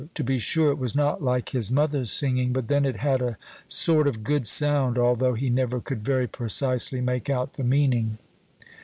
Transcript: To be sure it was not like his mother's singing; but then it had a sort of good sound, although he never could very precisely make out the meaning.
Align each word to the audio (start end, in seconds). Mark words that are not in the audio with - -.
To 0.15 0.23
be 0.23 0.39
sure 0.39 0.71
it 0.71 0.79
was 0.79 0.95
not 0.95 1.21
like 1.21 1.49
his 1.49 1.69
mother's 1.69 2.09
singing; 2.11 2.53
but 2.53 2.69
then 2.69 2.85
it 2.85 2.95
had 2.95 3.21
a 3.21 3.37
sort 3.67 4.07
of 4.07 4.23
good 4.23 4.47
sound, 4.47 4.97
although 4.97 5.35
he 5.35 5.51
never 5.51 5.79
could 5.79 6.03
very 6.03 6.25
precisely 6.25 7.01
make 7.01 7.29
out 7.29 7.53
the 7.53 7.63
meaning. 7.63 8.17